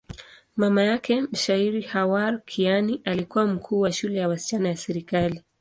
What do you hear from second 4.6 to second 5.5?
ya serikali.